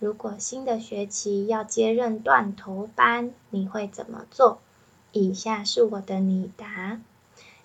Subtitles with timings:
[0.00, 4.58] 如果新的学期要接任断头班，你会怎么做？
[5.12, 7.02] 以下是我的拟答。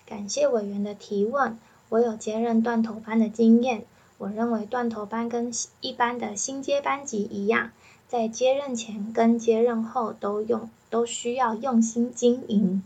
[0.04, 1.58] 感谢委员的提问。
[1.88, 3.86] 我有接任断头班的经验。
[4.18, 7.70] 我认为断头班跟一般的新接班级一样，
[8.06, 12.82] 在接任前跟接任后都用都需要用心经营。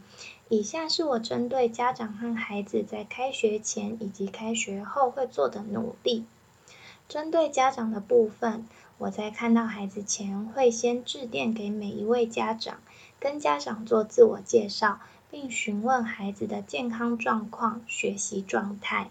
[0.48, 6.24] 以下是我针对家长和孩子在开学前以及开学后会做的努力。
[7.08, 8.64] 针对家长的部分。
[9.00, 12.82] 我在看到孩子前，会先致电给每一位家长，
[13.18, 15.00] 跟家长做自我介绍，
[15.30, 19.08] 并询问孩子的健康状况、学习状态。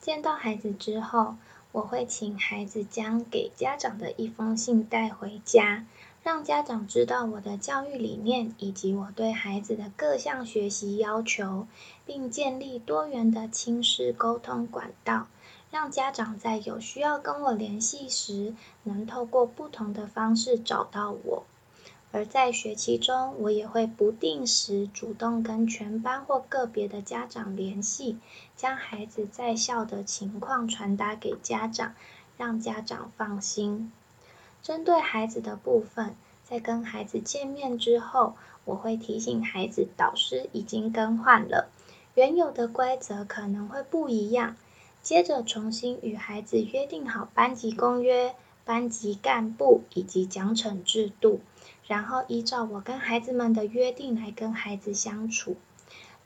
[0.00, 1.36] 见到孩子之后，
[1.70, 5.86] 我会请孩子将给家长的一封信带回家，
[6.24, 11.68] 让家长知道我的教育理念以及我对孩子的各项学习要求，
[12.04, 15.28] 并建立多元的亲师沟通管道。
[15.70, 21.44] 让家长在有需要跟我联系时，能透过不同的方式找到我。
[22.12, 28.18] 而在学期中，我也会不定时主动跟全班或个别的家长联系，
[28.56, 31.94] 将孩子在校的情况传达给家长，
[32.38, 33.92] 让家长放心。
[34.62, 41.68] 针对孩子的部分，在跟孩子见面之后，我会提醒孩子，导师已经更换了，
[42.14, 44.56] 原有的规则可能会不一样。
[45.06, 51.38] 接着重新与孩子约定好班级公约、班级干部以及奖惩制度，
[51.86, 55.54] 然后依照我跟孩子们的约定来跟孩子相处。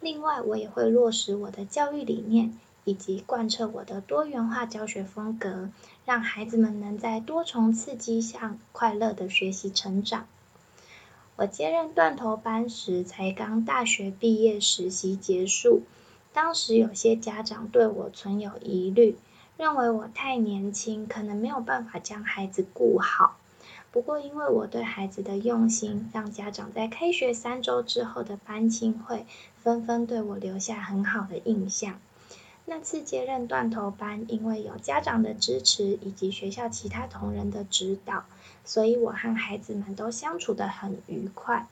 [0.00, 5.68] 另外，我也会落实我的教育理念，以及贯彻我的多元化教学风格，
[6.06, 10.26] 让孩子们能在多重刺激下快乐的学习成长。
[11.36, 15.82] 我接任断头班时，才刚大学毕业，实习结束。
[16.32, 19.16] 当时有些家长对我存有疑虑，
[19.56, 23.36] 认为我太年轻，可能没有办法将孩子顾好。
[23.92, 29.26] 不过，因为我对孩子的用心，让家长在开学三周之后的班亲会，
[29.60, 31.98] 纷纷对我留下很好的印象。
[32.66, 38.24] 那次接任断头班，因为有家长的支持以及学校其他同仁的指导，
[38.64, 41.66] 所以我和孩子们都相处得很愉快。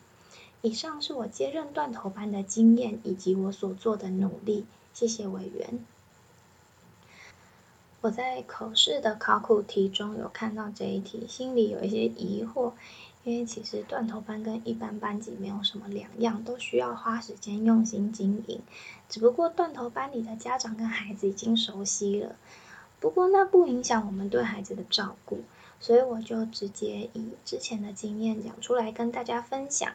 [0.62, 5.78] 以上是我接任断头班的经验以及我所做的努力，谢谢委员。
[8.00, 12.72] 我在口试的考古题中有看到这一题，心里有一些疑惑，
[13.24, 18.60] 因为其实断头班跟一般班级没有什么两样，都需要花时间用心经营。
[19.08, 22.36] 只不过断头班里的家长跟孩子已经熟悉了，
[23.00, 25.40] 不过那不影响我们对孩子的照顾，
[25.80, 29.92] 所以我就直接以之前的经验讲出来跟大家分享。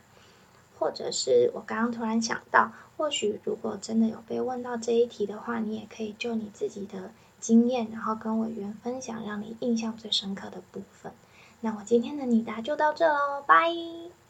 [0.84, 11.14] 或者是我刚刚突然想到，或许如果真的有被问到这一题的话，你也可以就你自己的经验，然后跟委员分享，让你印象最深刻的部分。
[11.62, 14.23] 那我今天的你答就到这喽，拜。